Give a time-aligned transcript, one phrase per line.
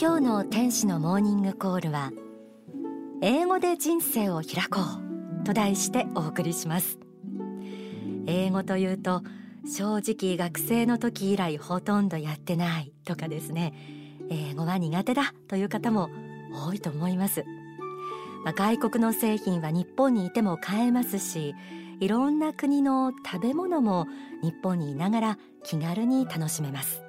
[0.00, 2.12] 今日の天使のモーニングコールは
[3.20, 4.80] 英語で人生を開こ
[5.42, 6.98] うと題してお送りします。
[8.26, 9.22] 英語というと
[9.66, 13.74] 正直学生の時以来ほとんどやってないとかですね。
[14.30, 16.10] 英語は苦手だという方も
[16.52, 17.44] 多いと思います。
[18.44, 21.54] まあ、外国の製品は日本にいても買えますし
[22.00, 24.06] いろんな国の食べ物も
[24.42, 27.02] 日本にいながら気軽に楽しめます。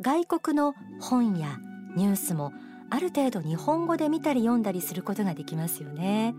[0.00, 1.58] 外国の本や
[1.94, 2.52] ニュースも
[2.90, 6.34] ある程度日本語で見たり読んだりすることができますよね。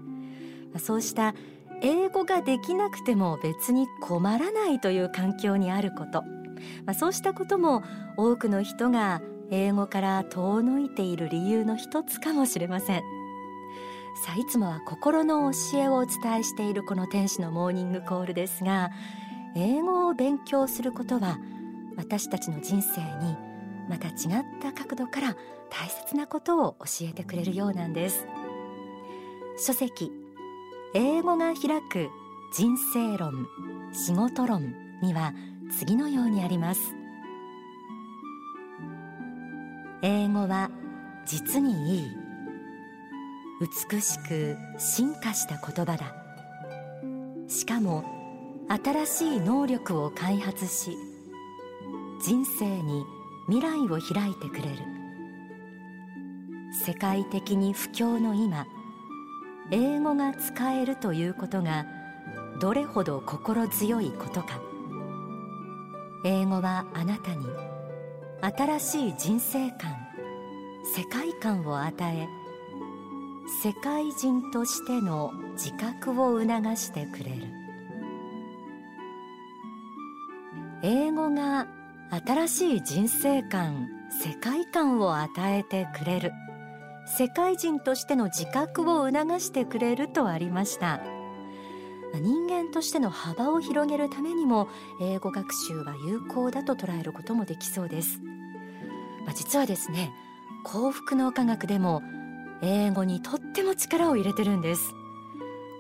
[0.78, 1.34] そうした
[1.82, 6.24] 英語ができなくても別に困らないという環境にあること、
[6.86, 7.84] まあ、そうしたことも
[8.18, 9.22] 多くの人が
[9.52, 13.23] 英語から遠のいている理由の一つかもしれません。
[14.16, 18.92] さあいつもは心の教えをお伝えしているこの天使のモーニングコールですが
[19.56, 21.40] 英語を勉強することは
[21.98, 23.36] 私たちの人生に
[23.90, 24.16] また違っ
[24.62, 25.36] た角度から
[25.70, 28.26] 大切なことを教えてくれるようなんです。
[29.58, 30.12] 書籍
[30.96, 32.10] 英語が開く
[32.56, 33.48] 人生論
[33.92, 35.34] 仕事論には
[35.78, 36.96] 次のようにあります。
[40.02, 40.70] 英語は
[41.26, 42.23] 実にいい。
[43.62, 46.16] 美しく進化した言葉だ。
[47.48, 48.04] しかも
[48.68, 50.98] 新しい能力を開発し
[52.22, 53.04] 人生に
[53.48, 54.70] 未来を開いてくれる。
[56.86, 58.66] 世界的に不況の今
[59.72, 61.86] 英語が使えるということが
[62.60, 64.60] どれほど心強いことか。
[66.26, 67.46] 英語はあなたに
[68.42, 69.96] 新しい人生観
[70.96, 72.28] 世界観を与え
[73.62, 77.48] 世界人としての自覚を促してくれる。
[80.82, 81.68] 英語が
[82.26, 83.88] 新しい人生観
[84.22, 86.32] 世界観を与えてくれる。
[87.06, 91.02] 世界人としての自覚を促してくれるとありました。
[92.20, 94.68] 人間としての幅を広げるためにも
[95.02, 98.20] 英語学習は有効だと捉えることもできそうです、
[99.26, 100.12] まあ、実はですね
[100.64, 102.04] 幸福の科学でも
[102.62, 104.94] 英語にとっても力を入れてるんです。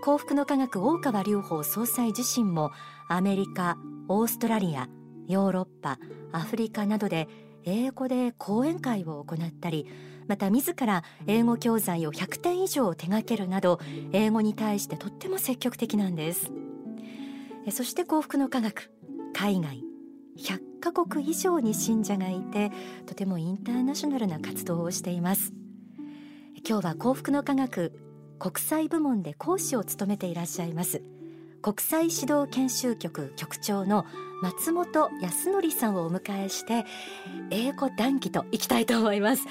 [0.01, 2.71] 幸福の科学大川隆法総裁自身も
[3.07, 3.77] アメリカ
[4.09, 4.89] オーストラリア
[5.29, 5.97] ヨーロッパ
[6.33, 7.29] アフリカなどで
[7.63, 9.87] 英語で講演会を行ったり
[10.27, 13.79] また自ら英語教材を100点以上手掛けるなど
[14.11, 16.51] 英語に対してとっても積極的なんです。
[17.71, 18.91] そして幸福の科学
[19.33, 19.83] 海外
[20.37, 22.71] 100カ国以上に信者がいて
[23.05, 25.53] とてもインターナショナルな活動をしています。
[26.65, 27.91] 今日は幸福の科学
[28.39, 31.01] 国際部門で講師を務めていらっしゃいます。
[31.61, 34.05] 国際指導研修局局長の
[34.41, 36.85] 松本康則さんをお迎えして
[37.51, 39.43] 英語談義といきたいと思います、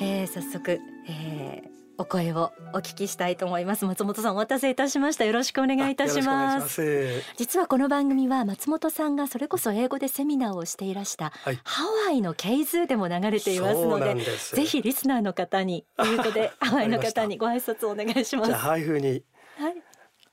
[0.00, 3.84] えー、早速、えー、お声をお聞きしたいと思います。
[3.84, 5.24] 松本さんお待たせいたしました。
[5.24, 7.24] よろしくお願いいたします。
[7.36, 18.52] 実はこの番組は松本さんがそれこそ英語でセミナーをしていらした、はい、ハワイのケイズーでも流れていますのでぜひリスナーの方にということで ハワイの方にご挨拶をお願いします。
[18.52, 19.24] ハワイ風に。
[19.56, 19.74] はい。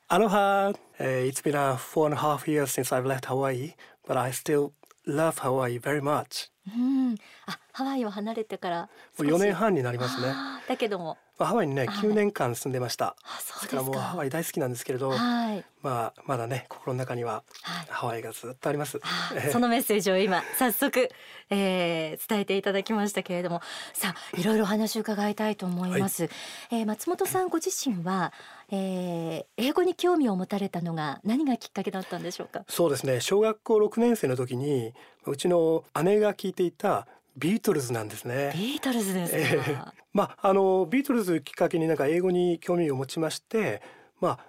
[0.07, 3.73] アロハ、uh, It's been a four and a half years since I've left Hawaii
[4.07, 4.71] but I still
[5.07, 6.51] love Hawaii very much.
[6.67, 7.15] うん
[7.47, 10.27] あハワイを離れてからもう4年半になりますね。
[10.67, 11.05] だけども。
[11.05, 13.15] まあ、ハワイにね9年間住んでました。
[13.61, 13.83] ですか。
[13.83, 17.43] もうハワイ大好きなんですけれど、はい、まあまだね心の中には
[17.89, 18.99] ハワイがずっとあります。
[19.01, 21.09] はい、そのメッセージを今早速、
[21.49, 23.61] えー、伝えていただきましたけれども、
[23.93, 26.23] さあいろいろ話を伺いたいと思います。
[26.23, 26.31] はい、
[26.71, 28.31] えー、松本さんご自身は、
[28.71, 32.63] えー、英語に興味を持たれたのが何がきっかけだったんでしょうか？
[32.69, 33.19] そうですね。
[33.19, 34.93] 小学校6年生の時に
[35.25, 37.07] うちの姉が聞いていた
[37.37, 38.53] ビートルズなんですね。
[38.55, 39.37] ビートルズですか。
[39.37, 43.81] えー、まああのビートルズきっかけになんか英語に興味を持ちまして、
[44.19, 44.39] まあ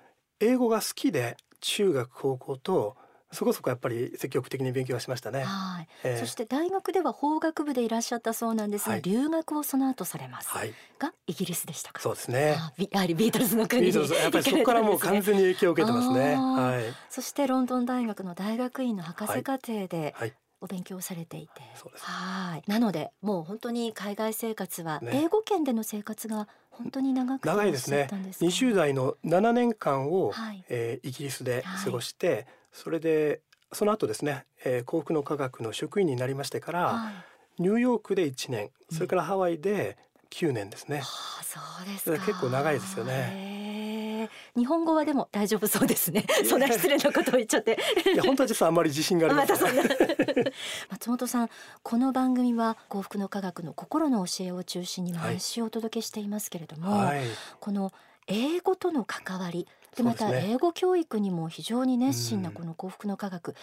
[0.40, 2.96] 英語が好きで中学高校と
[3.32, 5.42] そこそこやっぱり積極的に勉強しましたね。
[5.42, 10.48] はい、えー、そして大学では法学部でいらっしゃったそうなんですが、はい、留学をその後されます。
[10.48, 12.00] はい、がイギリスでしたか。
[12.00, 12.56] そうですね。
[12.90, 16.36] やはりビートルズの国に、ね、やっぱりそこからもう完全に影響を受けてますね。
[16.36, 16.94] はい。
[17.10, 20.32] そしてロンドン大学の大学院の博士課程で、はい、
[20.66, 21.62] お勉強されていて。
[22.00, 22.70] はい。
[22.70, 28.08] なのでもう本当に海外生活は、英語圏での生活が本当に長く長いですね。
[28.10, 33.40] 20代の7年間を、はい、えー、イギリスで過ごして、はい、それで
[33.72, 37.10] その後ですね、えー、幸福の科学の職員になりましてから、は
[37.58, 39.96] い、ニューヨークで1年それからハワイで
[40.30, 41.04] 9年ですね、うん、あ
[41.42, 43.85] そうです結構長いですよね
[44.56, 46.24] 日本語はでも大丈夫そうですね。
[46.44, 47.78] そんな失礼なことを言っちゃって。
[48.12, 49.70] いや本当は実はあんまり自信があります、ま、
[50.90, 51.50] 松本さん
[51.82, 57.22] この番組は幸福の科学の心の教えを中心に毎週お届けしていますけれども、はい、
[57.60, 57.92] この
[58.26, 63.54] 英語との関わりでまた英語教育にも非常に熱心なこの幸福の科学、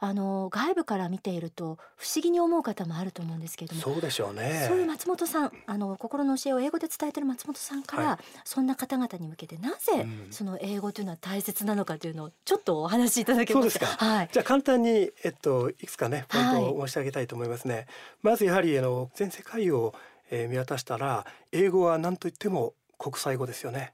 [0.00, 3.82] あの外部から見ていると不思議に思う方もあると思うんですけれども。
[3.82, 4.64] そうでしょうね。
[4.68, 13.86] そういう松本さんあの心の教えを英語で伝えてる松本さんから、はい、そんな方々に向けてなぜその英語というのは大切なのかというのをちょっとお話しいただけますか？
[13.86, 17.74] はい、じゃあ簡単に、えっと、いくつかねポイントを申し上げたいと思いますね。
[17.74, 17.86] はい、
[18.22, 19.94] まずやはりあの全世界を
[20.34, 23.92] えー、見渡したら英語は何と言っても国際語ですよね、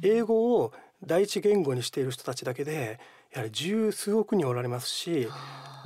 [0.00, 0.72] 英語を
[1.06, 2.98] 第一言語にしている人たちだけで
[3.32, 5.28] やはり十数億人おられますし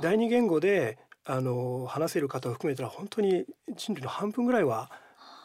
[0.01, 3.45] 第二言語であの話せる方を含めたら本当に
[3.75, 4.89] 人類の半分ぐらいは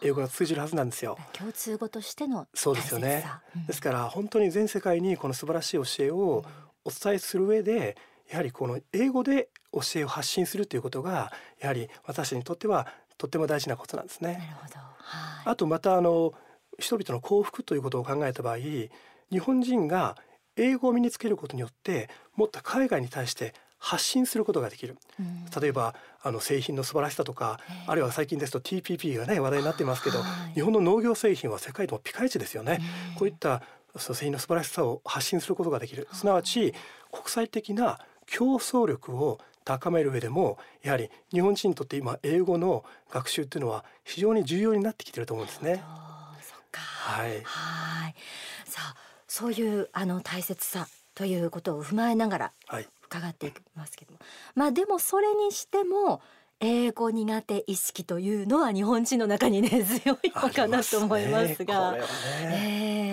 [0.03, 1.19] 英語が通じるはずなんですよ。
[1.33, 3.25] 共通語としてのそうですよね、
[3.57, 6.45] うん、ですから本当に全世界にこの素晴らしい教えを
[6.85, 7.97] お伝えする上で
[8.31, 12.87] やはりこの英語で教えを発信するということがやはり私にとっては
[13.17, 14.33] とっても大事なことなんですね。
[14.33, 14.79] なるほど。
[14.79, 16.35] はい、あとまたあの
[16.79, 18.57] 人々の幸福ということを考えた場合
[19.35, 20.17] 日本人が
[20.57, 27.59] 英語を身につけることによってもっと海外に対して発信することができる、うん、例えばあの製品の素晴らしさとか
[27.89, 30.19] あるいは最近ですと TPP がね話題になってますけど、
[30.55, 32.79] 日本の農業製品は世界でもピカイチですよね、
[33.13, 33.63] うん、こういった
[33.97, 36.07] 製品の素晴らしさを発信することができる。
[36.13, 36.73] すなわち
[37.11, 45.83] 国際的な競争力を高める上でもやはり日本人にとって今英語の学習っていうのは非常に重要になってきてると思うんですね。
[46.77, 47.43] はい。
[47.45, 48.15] はい。
[48.65, 50.87] さあそういうあの大切さ
[51.17, 52.53] ということを踏まえながら
[53.09, 56.23] 伺っていきますけども、はい、まあでもそれにしても
[56.61, 61.97] 英語苦手意識というのは日本人の中にね強いのかなと思いますが、
[62.43, 63.04] ね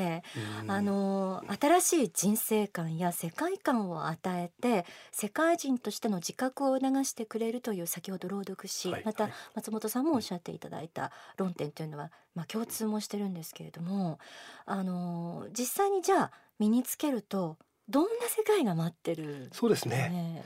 [0.64, 14.20] えー、あの新しい人生観や世界観を与えて世界人としての自覚を促してくれるという先ほど朗読し、はい、また松本さんもおっしゃっていただいた論点というのは、まあ、共通もしてるんですけれども
[14.66, 17.58] あの実際にじゃあ身につけると
[17.90, 20.44] どんな世界が待ってる、そうですね？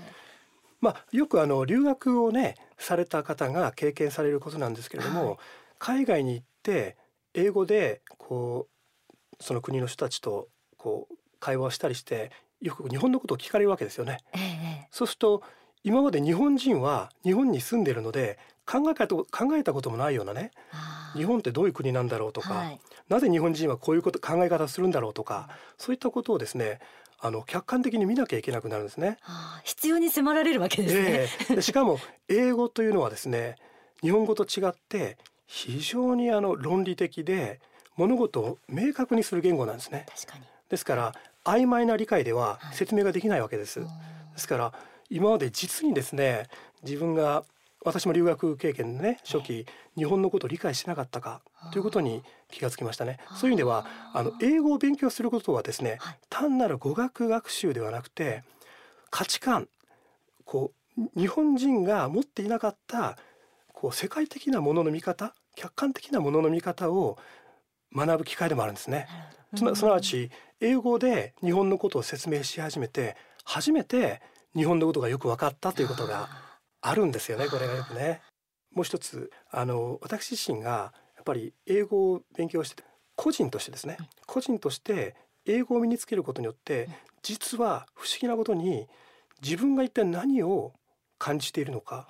[0.82, 5.38] まあ、よくあの留学をねされた方が経験されることなんですけれども、はい、
[5.78, 6.98] 海外に行って
[7.34, 8.75] 英語でこう
[9.40, 10.48] その国の人たちと
[10.78, 14.20] こう会話をしたりしてよく日本のことを聞かれるわけですよね。
[14.34, 15.44] ええ、そうすると
[15.84, 20.52] 今まで日本人は日本に住んでるので考えた考えたこともないようなね
[21.14, 25.48] 日本ってどういう国なんだろうとか、はい、なぜ日本人はこういうこと考え方するんだろうとか、
[25.78, 26.80] そういったことをですね
[27.20, 29.18] あの客観的に見なきゃいけなくなるんですね。
[29.22, 33.56] はあ、必要に迫られるわけですね、えー、しかも英語というのはですね
[34.02, 37.60] 日本語と違って非常にあの論理的で
[37.98, 40.06] 物事を明確にする言語なんですね。
[40.10, 40.46] 確かに。
[40.70, 41.14] ですから
[41.44, 43.82] 曖昧な理解では説明ができないわけです。
[43.82, 43.90] はい、
[44.34, 44.74] ですから
[45.10, 46.48] 今まで実にですね
[46.84, 47.44] 自分が
[47.84, 49.66] 私も留学経験でね初期
[49.96, 53.20] 日本のことを理解しなかったかということに気がつきましたね。
[53.36, 56.00] そういう意味ではあの英語を勉強することはですね、
[56.30, 58.44] 単なる語学学習ではなくて
[59.12, 59.70] 価値観
[60.46, 63.18] こう日本人が持っていなかった
[63.74, 67.18] こう世界的なものの見方客観的なものの見方を
[67.94, 69.08] 学ぶ機会でもあるんですね。
[69.56, 70.30] すなわち
[70.60, 74.22] 英語で日本のことを説明し始めて初めて
[74.56, 76.30] 日本のことがよく分かったということが
[76.82, 78.22] あるんですよねこれがよくね。
[78.74, 82.84] もう一つあの私自身がやっぱり英語を勉強して
[83.16, 85.16] 個人としてですね、個人として
[85.46, 86.90] 英語を身につけることによって
[87.24, 88.88] 実は不思議なことに
[89.42, 90.74] 自分が一体何を
[91.18, 92.08] 感じているのか、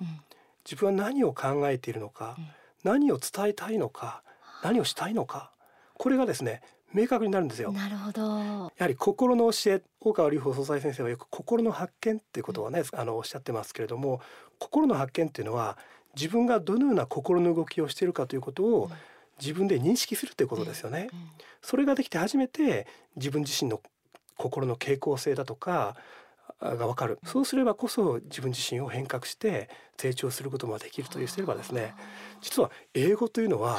[0.64, 2.36] 自分は何を考えているのか、
[2.82, 4.22] 何を伝えたいのか
[4.62, 5.52] 何をしたいのか
[5.98, 6.62] これがですね
[6.92, 7.72] 明確になるんですよ。
[7.72, 8.22] なるほど。
[8.22, 14.20] やはり心の教え、大川隆法総裁先生はよく心の発見っていうことをね、あのおっしゃってますけれども、
[14.58, 15.76] 心の発見っていうのは
[16.14, 18.90] 自分がどのような心の動きをしているかということを
[19.38, 21.08] 自分で認識するということですよね。
[21.60, 22.86] それができて初めて
[23.16, 23.80] 自分自身の
[24.36, 25.96] 心の傾向性だとか
[26.60, 27.18] がわかる。
[27.24, 31.94] そうすればこそ自分自身を変革して成長することもできるというすればですね、
[32.40, 33.78] 実は英語というのは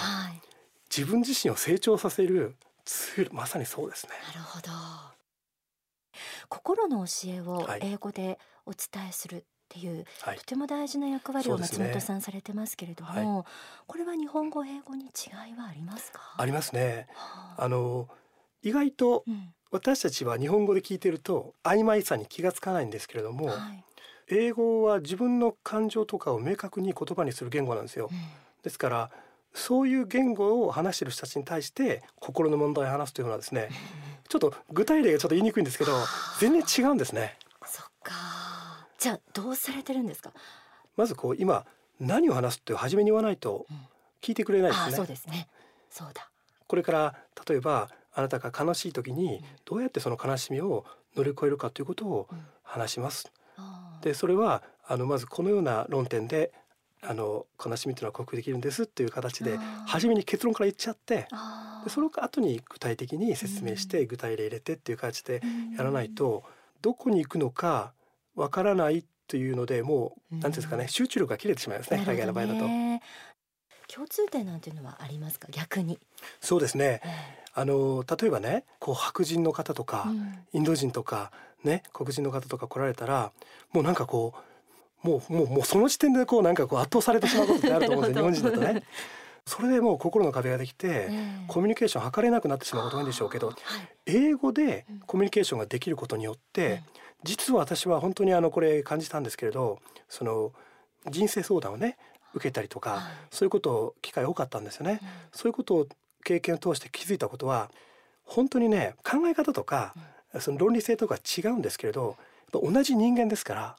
[0.98, 4.14] 自分自身を成長させるツールまさにそうですね。
[4.34, 4.72] なるほど。
[6.50, 13.44] 心の教えを英語でお伝えするっていう、はい、とても大事な役割を松本さんされてますけれども、ねはい、
[13.86, 15.08] これは日本語英語に違
[15.52, 16.22] いはありますか？
[16.38, 18.08] ありますね、はあ、あの
[18.64, 19.26] 意外と
[19.70, 23.84] 私たちは日本語で聞いてると曖昧さに気がつかないんですけれども、はい、
[24.30, 28.18] 英語は自分の感情とかを明確に言葉にする言語なんですよ、うん、
[28.64, 29.12] ですから
[29.58, 33.70] そういう言語を話している人たちに対して心の問題を話すというのはですね、
[34.30, 35.94] ちょっと具体例がちょっと言いにくいんですけど
[36.40, 37.38] 全然違うんですね。
[37.66, 38.14] そっか。
[39.00, 40.32] じゃあどうされてるんですか？
[40.96, 41.66] まずこう今
[42.00, 43.66] 何を話すって初めに言わないと
[44.22, 44.90] 聞いてくれないですね。
[44.90, 45.50] うん、そうですね。
[45.90, 46.30] そうだ。
[46.68, 47.16] これから
[47.48, 50.86] 例えばあなたが悲しい時にどうやってその悲しみを
[51.16, 52.28] 乗り越えるかということを
[52.64, 53.32] 話します。
[53.58, 56.52] うん、でそれはあのまずこのような論点で
[57.10, 61.28] あの悲しみというのは克服できるんですっていう形で初めに結論から言っちゃって
[61.86, 65.42] でその後に具体的に説明して具体例入れてっていう形で
[65.78, 66.44] やらないと
[66.82, 67.94] どこに行くのか
[68.36, 72.66] わからないというのでもう何ていうんですかね集中力が切れてしまいますね海外の場合だと。
[73.88, 75.48] 共通点なんていうのはありますか？
[75.50, 75.98] 逆に。
[76.42, 77.02] そうですね、
[77.54, 80.12] あの例えばねこう白人の方とか、
[80.52, 81.32] インド人とか
[81.64, 83.32] ね黒人の方とか来られたら
[83.72, 84.40] もうなんかこう
[85.08, 88.24] もうもうもうその時点でこうなんかこう圧倒されてしまうことってあると思うんですよ。
[88.32, 88.84] 日本人だとね。
[89.46, 91.10] それでもう心の壁ができて、
[91.48, 93.54] コミュニケーション図れなくなってしまうこと多いんでしょうけど、
[94.06, 96.84] 英語でコミュニケーションができることによって、
[97.24, 100.52] 実は私は本当にあのこれ感じたんですけれどその
[101.10, 101.98] 人生相談をね
[102.34, 105.00] 受けたりとか、そういうことを機会多かったんですよね。
[105.32, 105.88] そういうことを
[106.26, 107.72] 経験を通して気づいたことは
[108.26, 109.96] 本当にね考え方とか、
[110.42, 112.18] その論理性とか違うんですけれど
[112.52, 113.76] 同じ人間ですから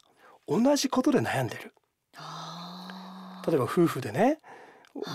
[0.49, 1.73] 同じことで悩んでる。
[3.47, 4.39] 例えば夫婦でね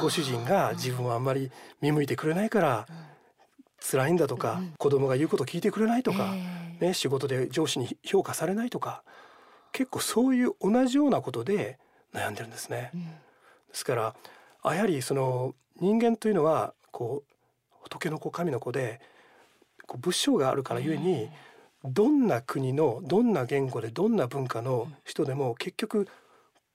[0.00, 1.50] ご主人が自分はあんまり
[1.80, 2.86] 見向いてくれないから
[3.80, 6.32] 辛いんだとか、子供が言うこと聞いてくれないとか、
[6.80, 9.04] ね、仕事で上司に評価されないとか
[9.72, 11.78] 結構そういう同じようなことで
[12.14, 12.92] 悩んでるんですね。
[13.68, 14.14] ですから
[14.72, 17.34] やはりその人間というのはこう
[17.82, 19.00] 仏の子神の子で
[19.86, 21.28] こう仏性があるからゆえに、
[21.84, 26.08] どんな国のどんな言語でどんな文化の人でも結局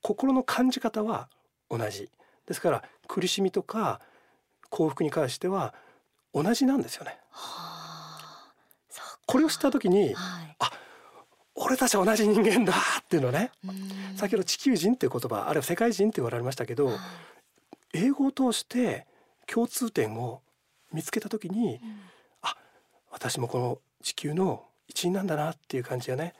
[0.02, 1.30] 心の感じ方は
[1.70, 2.10] 同じ。
[2.46, 4.02] ですから苦しみとか
[4.70, 5.74] 幸福に関しては
[6.34, 7.18] 同じなんですよね。
[9.26, 10.72] これを知った時に、はい、あ
[11.54, 13.52] 俺たちは同じ人間だっていうのね。
[14.16, 16.98] 先ほど地球人っていう言葉あるいは世界人って言われましたけど、はい、
[17.94, 19.08] 英語を通して
[19.48, 20.42] 共通点を
[20.92, 22.00] 見つけた時に、うん、
[22.42, 22.56] あ
[23.12, 26.34] 私もこの地球の一員なんだなっていう感じがね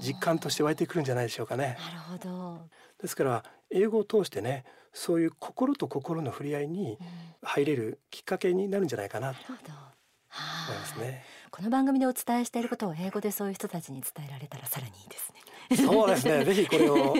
[0.00, 1.76] 実感として湧いてくるんじゃないでしょうかね。
[1.78, 2.58] なるほど
[3.00, 6.98] ですから英語を通してねそういう心と心の触れ合いに
[7.42, 11.24] 入れるきっかけになるんじゃないかなと思いますね。
[11.50, 15.76] この番組でお伝えしていることを英語でそういう人たちに伝えられたらさらにいいですね。
[15.76, 16.44] そうですね。
[16.46, 17.14] ぜひこれを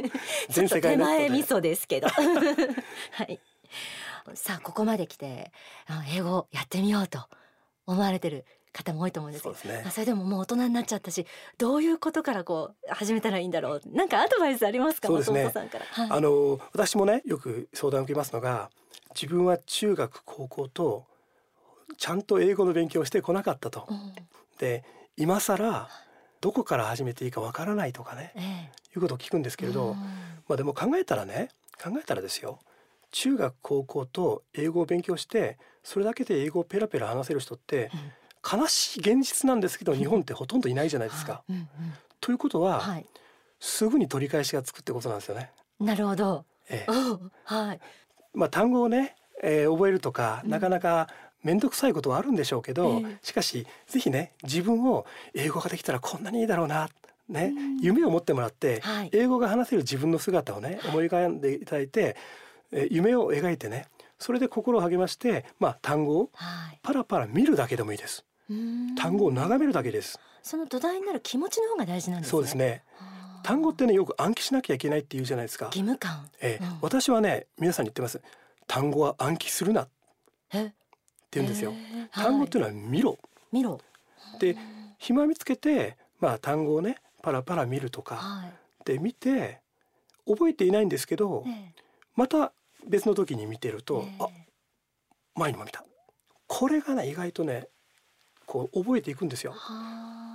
[0.49, 2.09] 全世界ネ前味噌ですけど。
[3.13, 3.41] はい。
[4.35, 5.53] さあここまで来て
[6.15, 7.27] 英語やってみようと
[7.87, 15.09] 思われてる方も多いと思うんですけどそ、ね,、それでももう大人になっちゃったしどういうことからこう始めたらいいんだろうなんかアドバイスありますか？
[15.09, 18.71] そうですね、はい、あの私もねよく相談を受けますのが
[19.15, 21.05] 自分は中学高校と
[21.97, 23.87] ちゃんと英語の勉強をしてこなかったと。
[23.89, 24.13] うん、
[24.59, 24.85] で
[25.17, 25.89] 今更
[26.41, 28.45] どこから始めていいかわからないとかね、ええ、
[28.95, 29.95] いうことを聞くんですけれど、
[30.47, 31.49] まあでも考えたらね
[31.83, 32.61] 考えたらですよ。
[33.11, 37.91] 中学高校と英語を勉強してそれだけで英語をペラペラ話せる人って、
[38.51, 41.43] 悲しい現実なんですけど日本ってほとんどいないじゃないですか。
[41.49, 41.69] うんうん、
[42.21, 43.07] ということは、はい、
[43.61, 45.51] すぐに取り返しがつくってことなんですよね。
[45.81, 46.45] なるほど。
[46.71, 46.93] ええ、
[47.45, 47.81] はい。
[48.35, 51.09] まあ単語をね、えー、覚えるとか、なかなか
[51.43, 56.89] 面倒くさいことはあるんでしょうけど、しかしぜひね自分を英語ができたらこんなにいいだろうな
[57.29, 62.17] ね、夢を持ってもらって、はい、英語が話せる自分の姿をね思い浮かんでいただいて、
[62.73, 63.87] えー、夢を描いてね
[64.19, 66.31] それで心を励まして、まあ、単語を
[66.83, 68.25] パラパラ見るだけでもいいです。
[68.97, 70.19] 単語を眺めるだけです。
[70.43, 72.83] その土台になる気持ちの方が大事なんです、ね、そうですね。
[73.43, 75.67] 単語ってねよく暗記しなきゃいけないって言うじゃないですか。
[75.67, 78.21] 義務感、ええ、うん、私はね皆さんに言ってます。
[78.67, 79.89] 単語は暗記するなっ
[80.51, 80.73] て
[81.33, 81.73] 言うんですよ、
[82.13, 83.19] 単語っていうのは見ろ、
[83.53, 83.81] 見ろ。
[84.41, 84.57] で
[84.99, 88.53] 暇見つけてまあ単語をねパラパラ見るとか、はい、
[88.85, 89.61] で見て
[90.27, 91.45] 覚えていないんですけど、
[92.17, 92.53] また
[92.87, 94.29] 別の時に見てると、あ
[95.35, 95.85] 前にも見た。
[96.47, 97.69] これがね意外とね
[98.49, 99.55] こう覚えていくんですよ。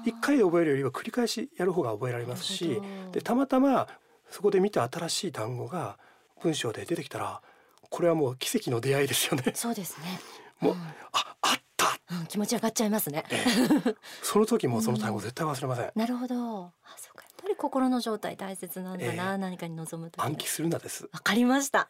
[0.05, 2.79] 一回で覚えるよりは繰り返しやる方が覚えられますし
[3.11, 3.87] でたまたま
[4.29, 5.97] そこで見た新しい単語が
[6.41, 7.41] 文章で出てきたら
[7.89, 9.51] これはもう奇跡の出会いですよね。
[9.55, 10.19] そうですね。
[10.59, 13.23] もう、うん、ああった、うん、気持ち上がっちゃいますね。
[13.29, 15.91] ええ、その時もその単語絶対忘れません。
[15.95, 16.35] なるほど。
[16.35, 21.09] あそうかやっぱり心の状態大切なんだな、え、何かに臨むと暗記するなです。
[21.11, 21.89] わかりました。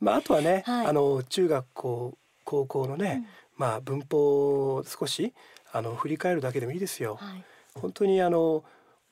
[0.00, 5.34] まああとはね、はい、あの中学校高校のね、うんまあ、文法を少し
[5.72, 7.16] あの振り返るだけでもいいですよ。
[7.16, 8.64] はい、本当にあの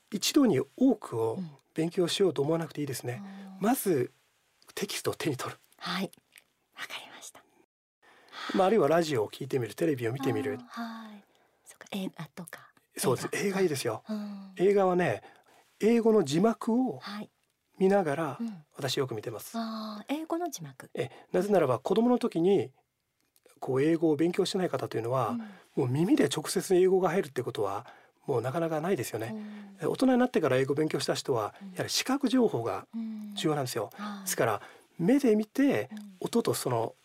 [0.09, 1.37] 一度に多くを
[1.75, 3.21] 勉強しようと思わなくていいですね。
[3.59, 4.11] うん、まず
[4.73, 5.59] テキストを手に取る。
[5.77, 6.03] はい、
[6.75, 7.43] わかりました。
[8.55, 10.59] まああるいはラジオを聞いてみる、テレビを見てみる。
[10.69, 11.23] はい。
[11.65, 12.71] そか映画とか。
[12.95, 13.29] そうです。
[13.33, 13.61] 映画。
[13.61, 15.21] いいですよ、うん、映画はね
[15.79, 17.01] 英語の字幕を
[17.77, 18.39] 見ながら、
[18.75, 20.89] 私よく見てます、あ英語の字幕。
[20.95, 22.71] えなぜならば子供の時に
[23.59, 25.37] こう英語を勉強してない方というのは、
[25.75, 27.85] もう耳で直接英語が入るってことは
[28.25, 29.35] もうなかなかないですよね、
[29.81, 32.85] 大人になってから英語を勉強した人はやはり視覚情報が
[33.35, 33.89] 重要なんですよ、
[34.23, 34.61] ですから
[34.97, 36.95] 目で見て音とその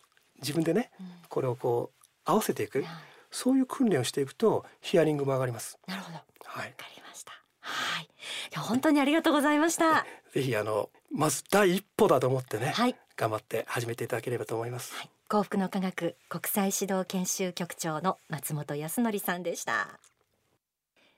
[0.41, 0.91] 自分でね、
[1.29, 2.83] これをこう合わせていく、
[3.31, 5.77] そういう訓練をしていくとヒアリングも上がります。
[5.87, 6.17] なるほど。
[6.45, 6.67] はい。
[6.67, 7.31] わかりました。
[7.59, 8.03] はい。
[8.03, 8.07] い
[8.51, 10.05] や本当にありがとうございました。
[10.33, 19.99] ぜひあのまず第一歩だと思ってね、はい、頑張って始めていただければと思います、はい、幸福の科学国際指導研修局長の松本康則さんでした。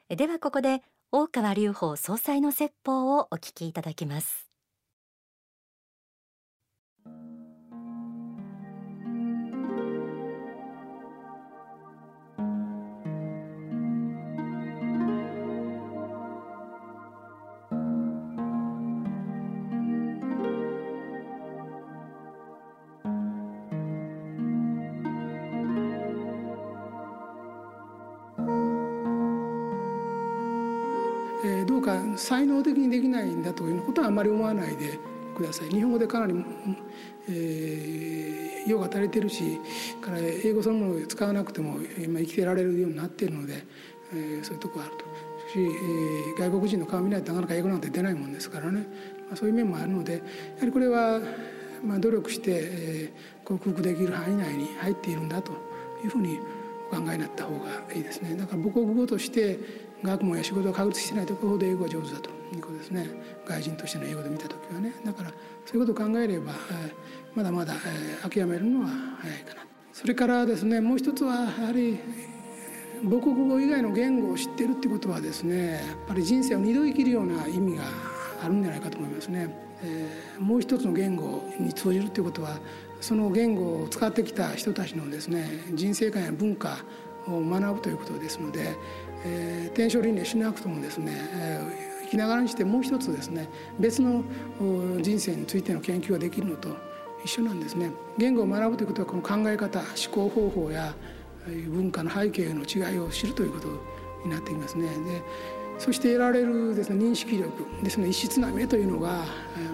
[0.07, 4.44] ではここで大川隆法総裁の説法をお聞きいただきます。
[32.25, 34.97] 才能的にできないんだということはあまり思わないで
[35.35, 35.69] ください。
[35.69, 36.33] 日本語でかなり、
[37.29, 39.59] えー、用が足りてるし
[40.01, 43.63] から英語そのものを使わなくても今生きてられるようになっているので、
[44.13, 45.05] えー、そういうとこがあると。
[45.53, 48.87] し、えー、外国人の顔見ないとなかなか英語なんて出ないもんですからね、
[49.27, 50.19] まあ、そういう面もあるのでや
[50.59, 51.19] はりこれは、
[51.83, 55.51] まあ、努力して、えー、克服できる範囲内に入っているんだと
[56.03, 56.39] いうふうに
[56.91, 58.35] お考えになった方がいいですね。
[58.35, 59.59] だから母国語として
[60.03, 63.09] 学問や仕事を確立してないところほど英語が上手だということですね。
[63.45, 64.93] 外人としての英語で見た時はね。
[65.05, 65.29] だから
[65.65, 66.53] そういうことを考えれば、
[67.35, 67.73] まだまだ、
[68.23, 68.87] え諦めるのは
[69.19, 69.65] 早いかな。
[69.95, 71.97] それからですねもう一つはやはり
[73.03, 77.83] 母国語以外の言語を知っているってことはですねやっぱり人生を二度生きるような意味が
[78.43, 79.55] あるんじゃないかと思いますね。
[79.83, 82.59] えー、もう一つの言語に通じるっていうことは
[82.99, 86.79] その言語を使ってきた人たちのですね人生観や文化
[87.27, 88.77] を学ぶということですので
[89.25, 94.23] えー、転生輪廻しなくともですね、えー、生きながらにしてもう一つですね別の
[95.01, 96.69] 人生についての研究ができるのと
[97.23, 97.89] 一緒なんですね。
[98.19, 100.93] 言語を学ぶということはこの考え方思考方法や
[101.69, 103.67] 文化の背景の違いを知るということ
[104.23, 104.89] になっていますね。
[104.89, 105.23] で
[105.79, 109.25] そして得られるですね認識力ですね異質な目というのが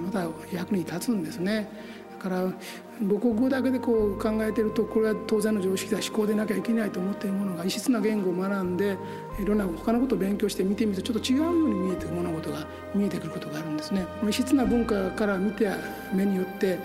[0.02, 1.70] また役に立つんですね。
[2.22, 2.54] から
[3.00, 8.96] 母国語だけでこう考えてるとこれは当然の常識だ思考でなきゃいけないと思っているものが異質な言語を学んで
[9.40, 14.06] いろんな他のことを勉強して見てみるとちょっと違うように見えてる物事が見えてくることがあるんですね。
[14.30, 15.68] 異質な文化から見て
[16.14, 16.78] 目によって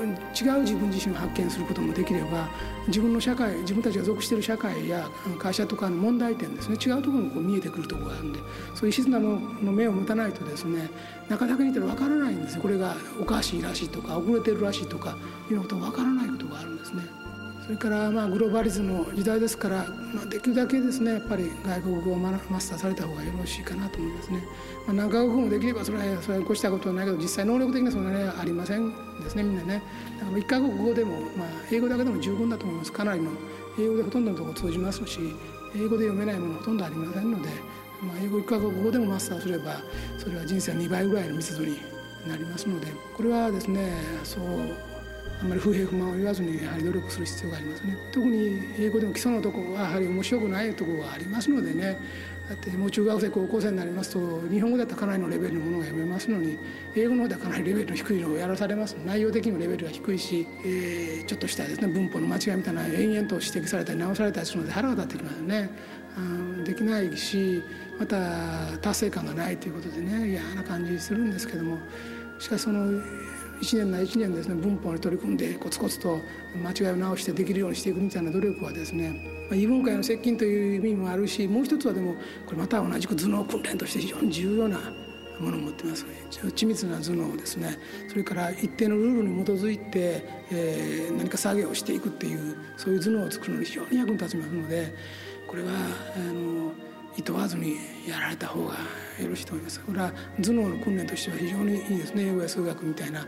[0.00, 2.48] 違う自分自身を発見することもできれば
[2.88, 8.40] 自分の社会自分たちが属している社会や会社とかの問題点ですね違うところもこう見えてくるところがあるんで
[8.74, 10.90] そういう静なの目を持たないとですね
[11.28, 15.16] なかなかに言ったら分からないんですよこれがおかしいらしいとか遅れてるらしいとか
[15.50, 17.21] いうようなことが分からないことがあるんですね。
[17.64, 24.42] それからまあグローバリズムの時代ですから、まあ、できるだけですねやっぱり外国語をマスターされた方がよろしいかなと思いますね。
[24.86, 28.90] まあ、何カ国語もできればそれはそれは越したことはないけど実際能力的にはそんなにありません
[29.22, 29.82] ですねみんなね。
[30.18, 33.30] だから1カ国語でも、まあ、英語だけでも十分だと思いますかなりの
[33.78, 35.20] 英語でほとんどのところ通じますし
[35.74, 37.48] 英語で読めないものほとんどありませんので、
[38.02, 39.76] まあ、英語1カ国語でもマスターすれば
[40.18, 41.78] それは人生2倍ぐらいの密度に
[42.26, 43.94] なりますのでこれはですね
[44.24, 44.91] そう
[45.42, 47.96] あんまり不平不満を言わずにやはり努力する必要がありますね。
[48.12, 51.98] 特に英語でも基礎のところはやはり面白くないところがありますのでね。
[52.48, 56.58] だってもう中学生高校生になりますと日本語だったらかなりのレベルのものが読めますのに
[56.94, 58.94] 英語の方ではかなりレベルの低いのをやらされます。
[59.04, 65.70] 内容的にもレベルが低いし、えー、ちょっとしたですね文法の間違いみたいな延々と指摘されたり直されたりするので腹が立ってきますよね。
[66.64, 67.62] できないし
[67.98, 71.78] また達成感がないということでね嫌な感じするんですけども。
[72.38, 73.00] しかしその
[73.62, 76.20] 1年な1年ですね文法に取り組んでコツコツと
[76.62, 79.14] 間違いを直してできるようにしていくみたいな努力はですね
[79.52, 84.78] 異文化への接近という意味もあるしもう一つはでもこれまた同じく頭脳訓練として非常に重要な
[85.38, 86.04] ものを持ってます
[86.40, 87.78] 緻密な頭脳ですね。
[88.08, 94.94] それから一定のルールに基づいて、えー、何か作業をしていくっていうそういう頭脳を作るのに非常に役に立ちますので
[95.46, 95.70] これは
[96.16, 96.72] あの
[97.22, 98.74] いとわずにやられた方が
[99.20, 99.80] よろしいと思います。
[99.80, 102.26] これは頭脳の訓練としては非常にいいですね。
[102.26, 103.26] 英語や数学みたいな。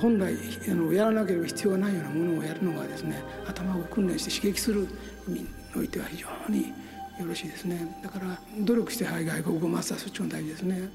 [0.00, 0.34] 本来
[0.68, 4.88] あのやらなければ必要がないようなものをやるのがですね頭を訓練して刺激する
[5.28, 6.68] 意味においては非常に
[7.20, 8.00] よろしいですね。
[8.02, 10.88] だから努力して外国語をマスターするっていうのが大事ですね。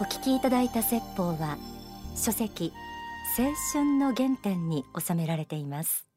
[0.00, 1.58] お聞きいただいた説法は
[2.16, 2.72] 書籍
[3.38, 6.09] 青春の原点に収められています。